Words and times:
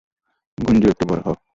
গুঞ্জু, 0.57 0.87
একটু 0.89 1.05
বড় 1.05 1.21
হও। 1.25 1.35